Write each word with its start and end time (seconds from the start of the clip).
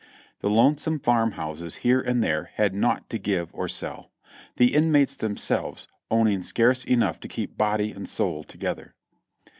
The 0.39 0.49
lonesome 0.49 0.97
farm 0.99 1.33
houses 1.33 1.75
here 1.85 2.01
and 2.01 2.23
there 2.23 2.49
had 2.55 2.73
naught 2.73 3.07
to 3.11 3.19
give 3.19 3.51
or 3.53 3.67
sell; 3.67 4.09
the 4.55 4.73
inmates 4.73 5.15
themselves 5.15 5.87
owning 6.09 6.41
scarce 6.41 6.83
enough 6.83 7.19
to 7.19 7.27
keep 7.27 7.55
body 7.55 7.91
and 7.91 8.09
soul 8.09 8.43
together. 8.43 8.95